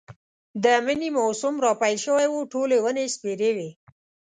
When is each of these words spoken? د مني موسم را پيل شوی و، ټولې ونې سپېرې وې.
د 0.63 0.65
مني 0.85 1.09
موسم 1.17 1.55
را 1.65 1.71
پيل 1.81 1.97
شوی 2.05 2.27
و، 2.29 2.35
ټولې 2.53 2.77
ونې 2.83 3.05
سپېرې 3.15 3.51
وې. 3.55 3.69